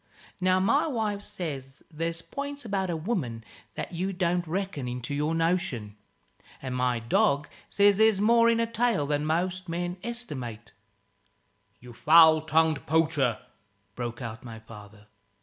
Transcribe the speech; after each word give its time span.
Now 0.41 0.59
my 0.59 0.87
wife 0.87 1.21
says 1.21 1.83
there's 1.93 2.23
points 2.23 2.65
about 2.65 2.89
a 2.89 2.97
woman 2.97 3.43
that 3.75 3.93
you 3.93 4.13
don't 4.13 4.47
reckon 4.47 4.87
into 4.87 5.13
your 5.13 5.35
notion; 5.35 5.95
and 6.59 6.75
my 6.75 6.97
dog 6.97 7.47
says 7.69 7.97
there's 7.97 8.19
more 8.19 8.49
in 8.49 8.59
a 8.59 8.65
tail 8.65 9.05
than 9.05 9.27
most 9.27 9.69
men 9.69 9.97
estimate" 10.01 10.73
"You 11.81 11.93
foul 11.93 12.41
tongued 12.41 12.87
poacher" 12.87 13.41
broke 13.95 14.23
out 14.23 14.43
my 14.43 14.57
father. 14.59 15.05